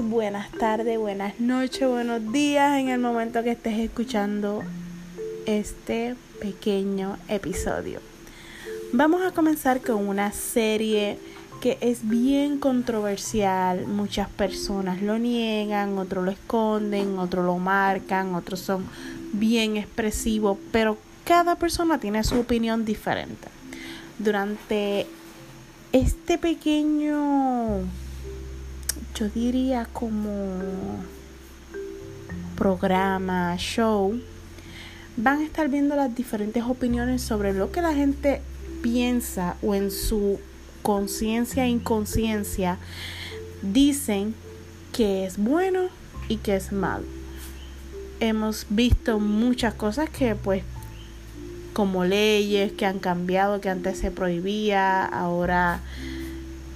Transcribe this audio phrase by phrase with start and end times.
[0.00, 4.62] buenas tardes, buenas noches, buenos días en el momento que estés escuchando
[5.44, 8.00] este pequeño episodio.
[8.94, 11.18] Vamos a comenzar con una serie
[11.60, 13.86] que es bien controversial.
[13.86, 18.86] Muchas personas lo niegan, otros lo esconden, otros lo marcan, otros son
[19.34, 23.48] bien expresivos, pero cada persona tiene su opinión diferente.
[24.18, 25.06] Durante
[25.92, 27.80] este pequeño
[29.22, 30.40] yo diría como
[32.56, 34.20] programa, show,
[35.16, 38.40] van a estar viendo las diferentes opiniones sobre lo que la gente
[38.82, 40.40] piensa o en su
[40.82, 42.78] conciencia e inconsciencia
[43.62, 44.34] dicen
[44.92, 45.82] que es bueno
[46.28, 47.04] y que es malo.
[48.18, 50.64] Hemos visto muchas cosas que pues
[51.74, 55.80] como leyes que han cambiado, que antes se prohibía, ahora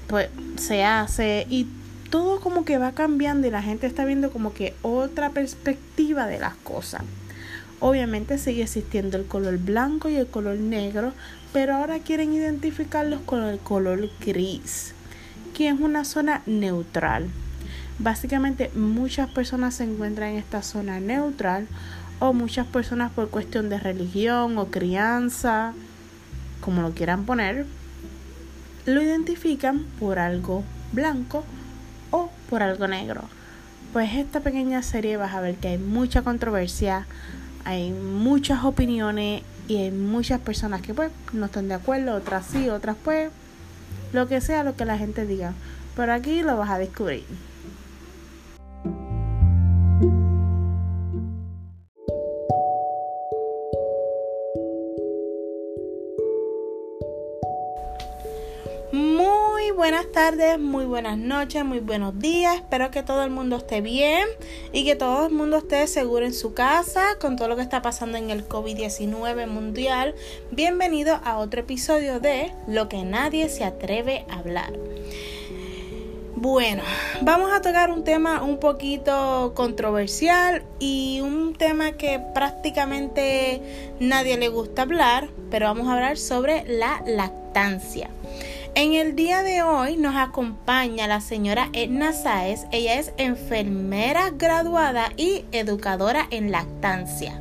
[0.06, 1.66] pues se hace y
[2.10, 6.38] todo como que va cambiando y la gente está viendo como que otra perspectiva de
[6.38, 7.02] las cosas.
[7.80, 11.12] Obviamente sigue existiendo el color blanco y el color negro,
[11.52, 14.94] pero ahora quieren identificarlos con el color gris,
[15.54, 17.28] que es una zona neutral.
[17.98, 21.66] Básicamente muchas personas se encuentran en esta zona neutral
[22.18, 25.74] o muchas personas por cuestión de religión o crianza,
[26.60, 27.66] como lo quieran poner,
[28.86, 30.62] lo identifican por algo
[30.92, 31.44] blanco
[32.48, 33.22] por algo negro.
[33.92, 37.06] Pues esta pequeña serie vas a ver que hay mucha controversia,
[37.64, 42.68] hay muchas opiniones y hay muchas personas que pues no están de acuerdo, otras sí,
[42.68, 43.30] otras pues,
[44.12, 45.54] lo que sea lo que la gente diga.
[45.96, 47.24] Pero aquí lo vas a descubrir.
[59.88, 62.56] Buenas tardes, muy buenas noches, muy buenos días.
[62.56, 64.26] Espero que todo el mundo esté bien
[64.72, 67.82] y que todo el mundo esté seguro en su casa con todo lo que está
[67.82, 70.16] pasando en el COVID-19 mundial.
[70.50, 74.72] Bienvenido a otro episodio de Lo que nadie se atreve a hablar.
[76.34, 76.82] Bueno,
[77.22, 84.48] vamos a tocar un tema un poquito controversial y un tema que prácticamente nadie le
[84.48, 88.10] gusta hablar, pero vamos a hablar sobre la lactancia.
[88.78, 92.66] En el día de hoy nos acompaña la señora Edna Sáez.
[92.72, 97.40] Ella es enfermera graduada y educadora en lactancia.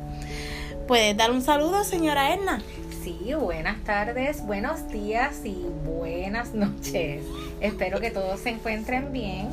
[0.88, 2.62] ¿Puedes dar un saludo, señora Edna?
[3.04, 7.22] Sí, buenas tardes, buenos días y buenas noches.
[7.60, 9.50] Espero que todos se encuentren bien.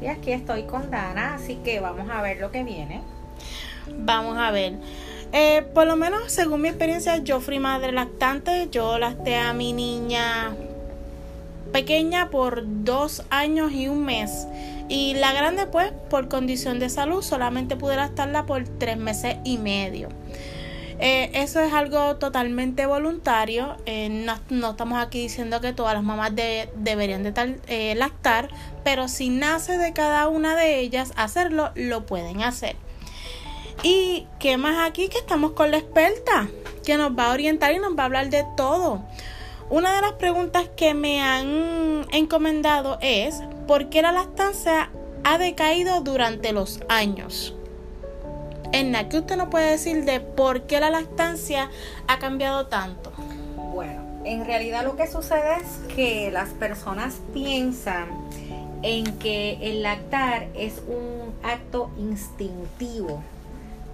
[0.00, 3.02] Y aquí estoy con Dana, así que vamos a ver lo que viene.
[3.94, 4.78] Vamos a ver.
[5.34, 8.68] Eh, por lo menos según mi experiencia, yo fui madre lactante.
[8.70, 10.56] Yo lacté a mi niña
[11.76, 14.48] pequeña por dos años y un mes.
[14.88, 19.58] Y la grande, pues, por condición de salud, solamente pude estarla por tres meses y
[19.58, 20.08] medio.
[20.98, 23.76] Eh, eso es algo totalmente voluntario.
[23.84, 24.08] Eh,
[24.48, 28.48] no, estamos aquí diciendo que todas las mamás deberían de tal, eh, lactar,
[28.82, 32.76] pero si nace de cada una de ellas hacerlo, lo pueden hacer.
[33.82, 36.48] Y qué más aquí que estamos con la experta,
[36.86, 39.02] que nos va a orientar y nos va a hablar de todo.
[39.68, 44.90] Una de las preguntas que me han encomendado es ¿por qué la lactancia
[45.24, 47.52] ha decaído durante los años?
[48.70, 51.68] Enna, ¿qué usted nos puede decir de por qué la lactancia
[52.06, 53.10] ha cambiado tanto?
[53.74, 58.06] Bueno, en realidad lo que sucede es que las personas piensan
[58.82, 63.20] en que el lactar es un acto instintivo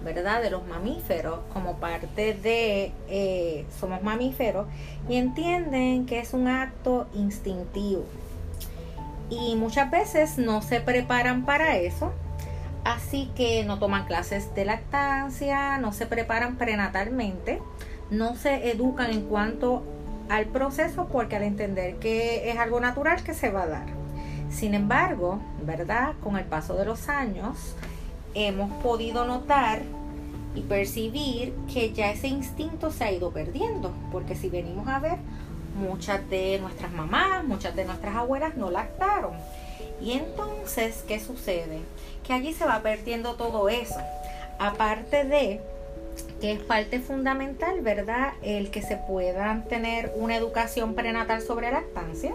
[0.03, 0.41] ¿verdad?
[0.41, 4.67] De los mamíferos como parte de eh, somos mamíferos
[5.07, 8.05] y entienden que es un acto instintivo.
[9.29, 12.11] Y muchas veces no se preparan para eso,
[12.83, 17.61] así que no toman clases de lactancia, no se preparan prenatalmente,
[18.11, 19.83] no se educan en cuanto
[20.29, 23.85] al proceso porque al entender que es algo natural que se va a dar.
[24.49, 26.13] Sin embargo, ¿verdad?
[26.23, 27.75] Con el paso de los años,
[28.35, 29.81] hemos podido notar
[30.55, 35.17] y percibir que ya ese instinto se ha ido perdiendo, porque si venimos a ver,
[35.75, 39.33] muchas de nuestras mamás, muchas de nuestras abuelas no lactaron.
[40.01, 41.79] Y entonces, ¿qué sucede?
[42.25, 43.99] Que allí se va perdiendo todo eso.
[44.59, 45.61] Aparte de
[46.39, 48.33] que es parte fundamental, ¿verdad?
[48.43, 52.33] El que se puedan tener una educación prenatal sobre lactancia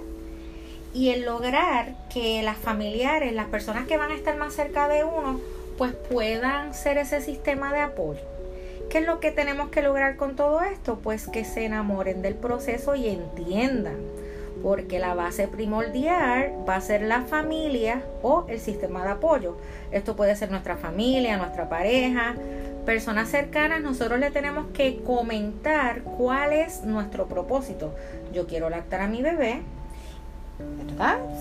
[0.95, 5.05] y el lograr que las familiares, las personas que van a estar más cerca de
[5.05, 5.41] uno,
[5.79, 8.21] pues puedan ser ese sistema de apoyo.
[8.91, 10.99] ¿Qué es lo que tenemos que lograr con todo esto?
[11.03, 13.97] Pues que se enamoren del proceso y entiendan.
[14.63, 19.57] porque la base primordial va a ser la familia o el sistema de apoyo.
[19.93, 22.35] Esto puede ser nuestra familia, nuestra pareja,
[22.85, 23.81] personas cercanas.
[23.83, 27.95] Nosotros le tenemos que comentar cuál es nuestro propósito.
[28.33, 29.63] Yo quiero lactar a mi bebé,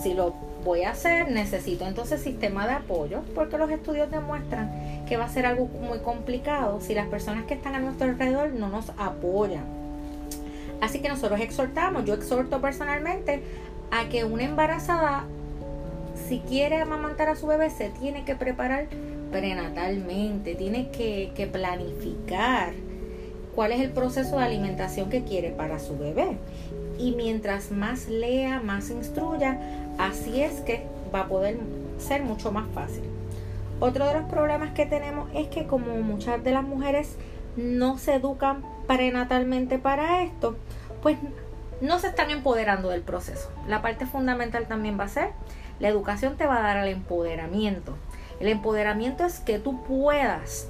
[0.03, 0.33] Si lo
[0.63, 5.29] voy a hacer, necesito entonces sistema de apoyo, porque los estudios demuestran que va a
[5.29, 9.63] ser algo muy complicado si las personas que están a nuestro alrededor no nos apoyan.
[10.81, 13.41] Así que nosotros exhortamos, yo exhorto personalmente
[13.89, 15.23] a que una embarazada,
[16.27, 18.87] si quiere amamantar a su bebé, se tiene que preparar
[19.31, 22.73] prenatalmente, tiene que planificar
[23.55, 26.37] cuál es el proceso de alimentación que quiere para su bebé.
[26.97, 29.59] Y mientras más lea, más instruya,
[29.97, 31.57] así es que va a poder
[31.99, 33.03] ser mucho más fácil.
[33.79, 37.15] Otro de los problemas que tenemos es que como muchas de las mujeres
[37.55, 40.55] no se educan prenatalmente para esto,
[41.01, 41.17] pues
[41.81, 43.51] no se están empoderando del proceso.
[43.67, 45.29] La parte fundamental también va a ser,
[45.79, 47.95] la educación te va a dar el empoderamiento.
[48.39, 50.67] El empoderamiento es que tú puedas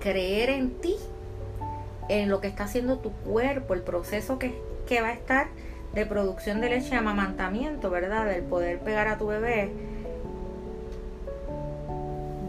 [0.00, 0.96] creer en ti,
[2.08, 5.48] en lo que está haciendo tu cuerpo, el proceso que, que va a estar
[5.94, 8.26] de producción de leche y amamantamiento, ¿verdad?
[8.26, 9.72] Del poder pegar a tu bebé.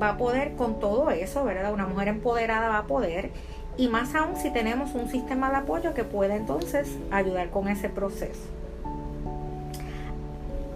[0.01, 1.73] Va a poder con todo eso, ¿verdad?
[1.73, 3.31] Una mujer empoderada va a poder
[3.77, 7.89] y más aún si tenemos un sistema de apoyo que pueda entonces ayudar con ese
[7.89, 8.41] proceso.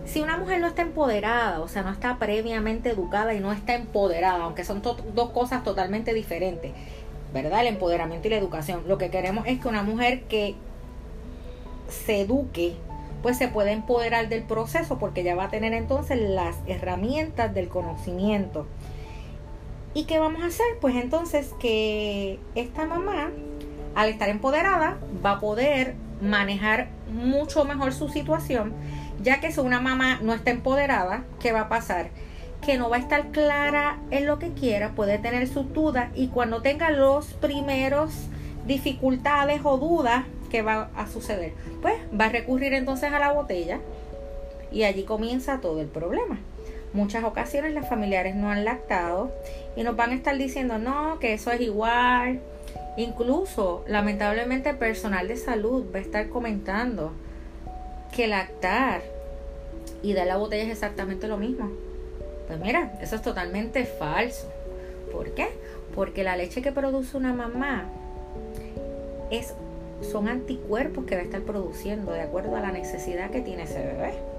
[0.06, 3.76] Si una mujer no está empoderada, o sea, no está previamente educada y no está
[3.76, 6.74] empoderada, aunque son dos cosas totalmente diferentes,
[7.34, 7.62] ¿verdad?
[7.62, 8.84] El empoderamiento y la educación.
[8.88, 10.56] Lo que queremos es que una mujer que
[11.92, 12.76] se eduque,
[13.22, 17.68] pues se pueda empoderar del proceso porque ya va a tener entonces las herramientas del
[17.68, 18.66] conocimiento
[19.94, 20.66] ¿Y qué vamos a hacer?
[20.80, 23.32] Pues entonces que esta mamá,
[23.94, 28.74] al estar empoderada, va a poder manejar mucho mejor su situación,
[29.22, 32.10] ya que si una mamá no está empoderada, ¿qué va a pasar?
[32.62, 36.28] Que no va a estar clara en lo que quiera, puede tener sus dudas y
[36.28, 38.14] cuando tenga los primeros
[38.66, 41.54] dificultades o dudas, ¿qué va a suceder?
[41.82, 43.80] Pues va a recurrir entonces a la botella
[44.72, 46.40] y allí comienza todo el problema.
[46.94, 49.32] Muchas ocasiones las familiares no han lactado
[49.76, 52.42] y nos van a estar diciendo no, que eso es igual.
[52.98, 57.14] Incluso, lamentablemente, el personal de salud va a estar comentando
[58.14, 59.02] que lactar
[60.04, 61.72] y dar la botella es exactamente lo mismo.
[62.48, 64.52] Pues mira, eso es totalmente falso.
[65.14, 65.50] ¿Por qué?
[65.96, 67.86] Porque la leche que produce una mamá
[69.30, 69.54] es,
[70.02, 73.80] son anticuerpos que va a estar produciendo de acuerdo a la necesidad que tiene ese
[73.80, 74.32] bebé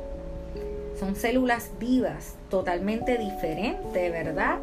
[1.02, 4.58] son células vivas, totalmente diferentes, ¿verdad?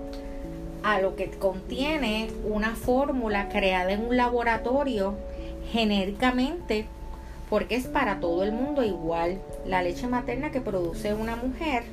[0.83, 5.15] A lo que contiene una fórmula creada en un laboratorio
[5.73, 6.85] genéricamente,
[7.49, 9.39] porque es para todo el mundo igual.
[9.65, 11.83] La leche materna que produce una mujer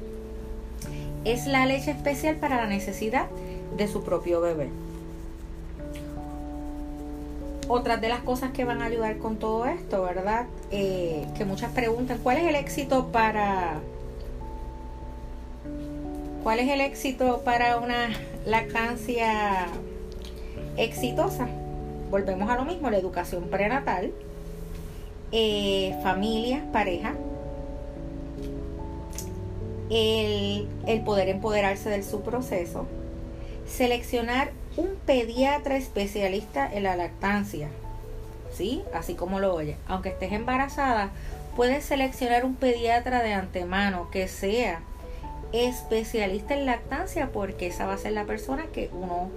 [1.25, 3.27] es la leche especial para la necesidad
[3.77, 4.69] de su propio bebé.
[7.69, 10.47] Otras de las cosas que van a ayudar con todo esto, ¿verdad?
[10.71, 13.81] Eh, que muchas preguntan, ¿cuál es el éxito para
[16.47, 18.09] ¿Cuál es el éxito para una
[18.47, 19.67] lactancia
[20.77, 21.49] exitosa?
[22.09, 24.13] Volvemos a lo mismo, la educación prenatal,
[25.33, 27.15] eh, familia, pareja,
[29.91, 32.87] el, el poder empoderarse del su proceso,
[33.67, 37.69] seleccionar un pediatra especialista en la lactancia,
[38.53, 38.83] ¿sí?
[38.95, 39.77] Así como lo oye.
[39.87, 41.11] Aunque estés embarazada,
[41.55, 44.81] puedes seleccionar un pediatra de antemano que sea
[45.53, 49.31] especialista en lactancia porque esa va a ser la persona que uno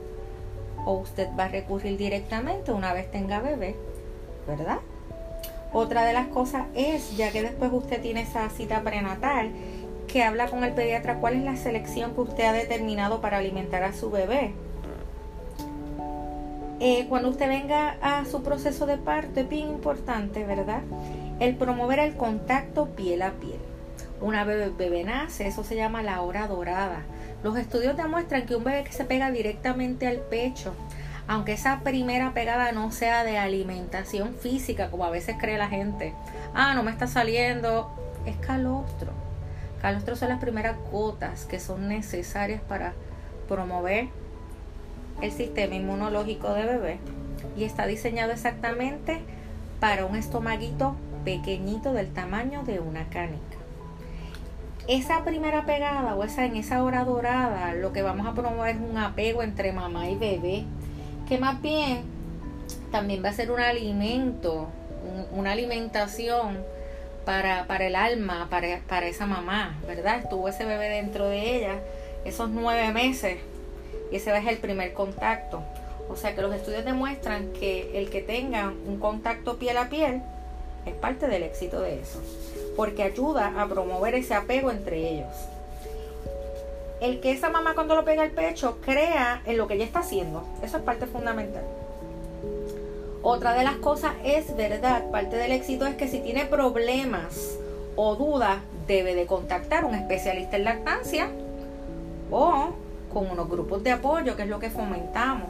[0.86, 3.75] o usted va a recurrir directamente una vez tenga bebé,
[4.48, 4.79] ¿verdad?
[5.72, 9.51] Otra de las cosas es, ya que después usted tiene esa cita prenatal,
[10.08, 13.84] que habla con el pediatra cuál es la selección que usted ha determinado para alimentar
[13.84, 14.53] a su bebé.
[16.79, 20.81] Eh, cuando usted venga a su proceso de parto es bien importante, ¿verdad?
[21.39, 23.59] El promover el contacto piel a piel
[24.21, 27.03] una bebé, bebé nace, eso se llama la hora dorada.
[27.43, 30.74] Los estudios demuestran que un bebé que se pega directamente al pecho,
[31.27, 36.13] aunque esa primera pegada no sea de alimentación física, como a veces cree la gente,
[36.53, 37.91] ah, no me está saliendo,
[38.25, 39.12] es calostro.
[39.81, 42.93] Calostro son las primeras gotas que son necesarias para
[43.48, 44.09] promover
[45.22, 47.00] el sistema inmunológico de bebé
[47.58, 49.20] y está diseñado exactamente
[49.80, 50.96] para un estomaguito
[51.26, 53.60] pequeñito del tamaño de una canica
[54.90, 58.82] esa primera pegada o esa en esa hora dorada, lo que vamos a promover es
[58.82, 60.64] un apego entre mamá y bebé,
[61.28, 62.02] que más bien
[62.92, 64.68] también va a ser un alimento,
[65.32, 66.58] una alimentación
[67.24, 70.22] para, para el alma, para, para esa mamá, ¿verdad?
[70.24, 71.76] Estuvo ese bebé dentro de ella
[72.26, 73.38] esos nueve meses
[74.12, 75.62] y ese es el primer contacto.
[76.10, 80.22] O sea que los estudios demuestran que el que tenga un contacto piel a piel
[80.86, 82.20] es parte del éxito de eso,
[82.75, 85.36] porque ayuda a promover ese apego entre ellos.
[87.00, 90.00] El que esa mamá cuando lo pega al pecho crea en lo que ella está
[90.00, 91.63] haciendo, eso es parte fundamental.
[93.22, 97.58] Otra de las cosas es verdad, parte del éxito es que si tiene problemas
[97.96, 101.30] o dudas, debe de contactar a un especialista en lactancia
[102.32, 102.70] o
[103.13, 105.50] con unos grupos de apoyo, que es lo que fomentamos.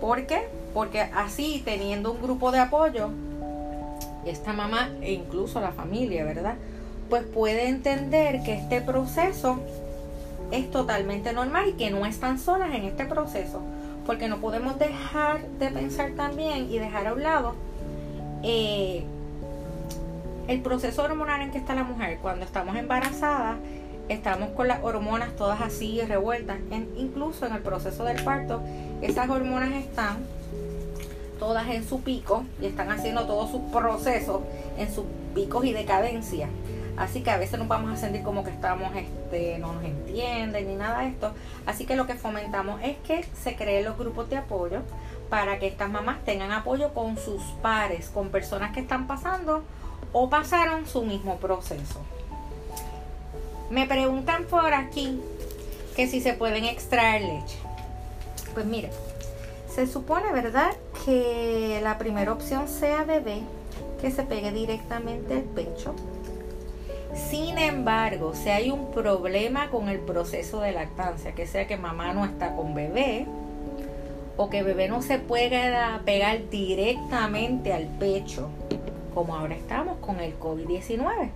[0.00, 0.48] ¿Por qué?
[0.72, 3.10] Porque así, teniendo un grupo de apoyo,
[4.24, 6.54] esta mamá e incluso la familia, ¿verdad?
[7.08, 9.58] Pues puede entender que este proceso
[10.50, 13.60] es totalmente normal y que no están solas en este proceso
[14.10, 17.54] porque no podemos dejar de pensar también y dejar a un lado
[18.42, 19.04] eh,
[20.48, 22.18] el proceso hormonal en que está la mujer.
[22.20, 23.58] Cuando estamos embarazadas,
[24.12, 26.58] estamos con las hormonas todas así revueltas.
[26.96, 28.62] incluso en el proceso del parto,
[29.02, 30.18] esas hormonas están
[31.38, 34.40] todas en su pico y están haciendo todos sus procesos
[34.78, 36.48] en sus picos y decadencia.
[36.96, 40.68] Así que a veces nos vamos a sentir como que estamos, este, no nos entienden
[40.68, 41.32] ni nada de esto.
[41.64, 44.82] Así que lo que fomentamos es que se creen los grupos de apoyo
[45.30, 49.62] para que estas mamás tengan apoyo con sus pares, con personas que están pasando
[50.12, 52.00] o pasaron su mismo proceso.
[53.70, 55.20] Me preguntan por aquí
[55.96, 57.58] que si se pueden extraer leche.
[58.52, 58.90] Pues mire,
[59.72, 60.72] se supone, ¿verdad?,
[61.04, 63.40] que la primera opción sea bebé,
[64.00, 65.94] que se pegue directamente al pecho
[67.14, 72.12] sin embargo, si hay un problema con el proceso de lactancia, que sea que mamá
[72.12, 73.26] no está con bebé,
[74.36, 78.48] o que bebé no se pueda pegar directamente al pecho,
[79.12, 81.30] como ahora estamos con el COVID-19.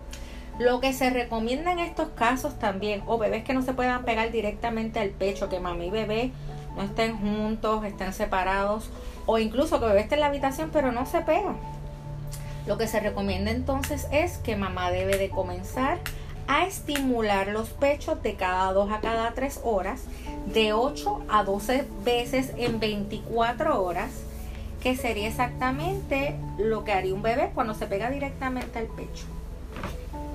[0.59, 4.31] Lo que se recomienda en estos casos también, o bebés que no se puedan pegar
[4.31, 6.31] directamente al pecho, que mamá y bebé
[6.77, 8.91] no estén juntos, estén separados,
[9.27, 11.55] o incluso que bebé esté en la habitación pero no se pega.
[12.67, 15.99] Lo que se recomienda entonces es que mamá debe de comenzar
[16.47, 20.03] a estimular los pechos de cada 2 a cada 3 horas,
[20.53, 24.11] de 8 a 12 veces en 24 horas,
[24.83, 29.25] que sería exactamente lo que haría un bebé cuando se pega directamente al pecho,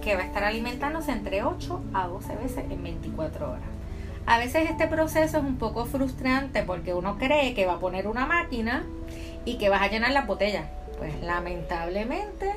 [0.01, 3.69] que va a estar alimentándose entre 8 a 12 veces en 24 horas.
[4.25, 8.07] A veces este proceso es un poco frustrante porque uno cree que va a poner
[8.07, 8.85] una máquina
[9.45, 12.53] y que vas a llenar la botella pues lamentablemente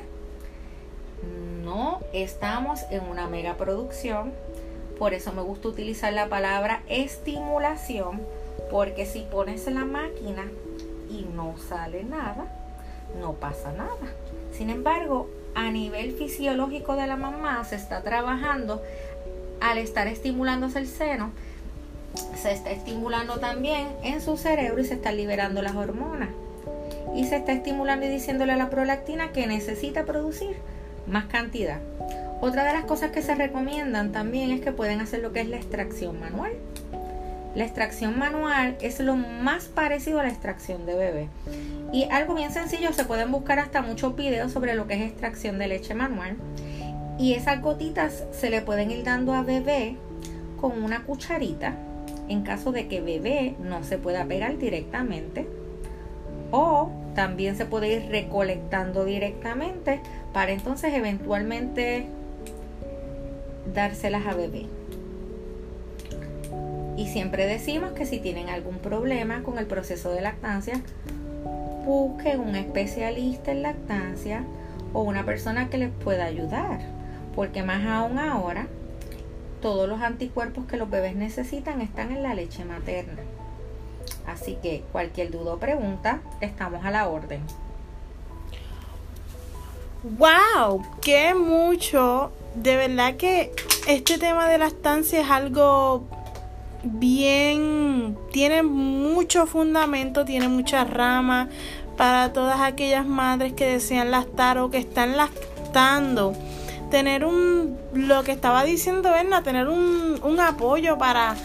[1.63, 4.33] no estamos en una mega producción.
[4.99, 8.21] Por eso me gusta utilizar la palabra estimulación.
[8.69, 10.45] Porque si pones la máquina
[11.09, 12.51] y no sale nada,
[13.19, 14.13] no pasa nada.
[14.51, 18.81] Sin embargo, a nivel fisiológico de la mamá se está trabajando
[19.61, 21.31] al estar estimulándose el seno,
[22.35, 26.29] se está estimulando también en su cerebro y se están liberando las hormonas
[27.15, 30.57] y se está estimulando y diciéndole a la prolactina que necesita producir
[31.07, 31.79] más cantidad.
[32.41, 35.47] Otra de las cosas que se recomiendan también es que pueden hacer lo que es
[35.47, 36.51] la extracción manual.
[37.55, 41.29] La extracción manual es lo más parecido a la extracción de bebé.
[41.91, 45.59] Y algo bien sencillo, se pueden buscar hasta muchos videos sobre lo que es extracción
[45.59, 46.35] de leche manual.
[47.19, 49.97] Y esas gotitas se le pueden ir dando a bebé
[50.59, 51.75] con una cucharita
[52.27, 55.47] en caso de que bebé no se pueda pegar directamente.
[56.51, 60.01] O también se puede ir recolectando directamente
[60.33, 62.07] para entonces eventualmente
[63.73, 64.65] dárselas a bebé.
[66.95, 70.81] Y siempre decimos que si tienen algún problema con el proceso de lactancia,
[71.85, 74.43] busquen un especialista en lactancia
[74.93, 76.79] o una persona que les pueda ayudar.
[77.35, 78.67] Porque más aún ahora,
[79.61, 83.21] todos los anticuerpos que los bebés necesitan están en la leche materna.
[84.27, 87.41] Así que cualquier duda o pregunta, estamos a la orden.
[90.03, 90.85] ¡Wow!
[91.01, 92.31] ¡Qué mucho!
[92.55, 93.51] De verdad que
[93.87, 96.03] este tema de la estancia es algo
[96.83, 98.17] bien.
[98.31, 101.47] tiene mucho fundamento, tiene muchas ramas
[101.97, 106.33] para todas aquellas madres que desean lactar o que están lactando.
[106.91, 107.77] Tener un.
[107.93, 111.35] lo que estaba diciendo Berna, tener un, un apoyo para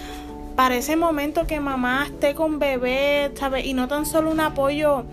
[0.59, 3.31] para ese momento que mamá esté con bebé.
[3.63, 5.05] Y no tan solo un apoyo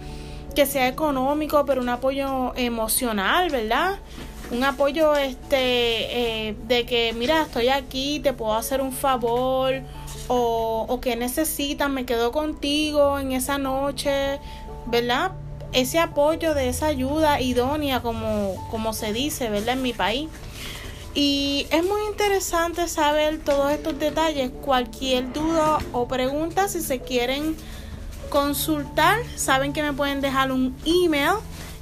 [0.56, 4.00] que sea económico, pero un apoyo emocional, ¿verdad?
[4.50, 9.84] Un apoyo este eh, de que, mira, estoy aquí, te puedo hacer un favor,
[10.28, 14.40] o, o que necesitas, me quedo contigo en esa noche,
[14.86, 15.32] ¿verdad?
[15.76, 19.74] ese apoyo, de esa ayuda idónea, como, como se dice, ¿verdad?
[19.74, 20.30] En mi país.
[21.14, 24.52] Y es muy interesante saber todos estos detalles.
[24.64, 27.58] Cualquier duda o pregunta, si se quieren
[28.30, 31.36] consultar, saben que me pueden dejar un email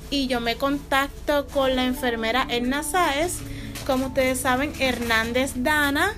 [0.09, 3.39] y yo me contacto con la enfermera Erna Saez.
[3.85, 6.15] Como ustedes saben, Hernández Dana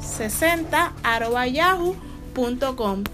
[0.00, 0.94] 60
[1.52, 3.04] yahoo.com.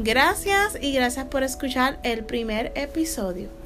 [0.00, 3.63] Gracias y gracias por escuchar el primer episodio.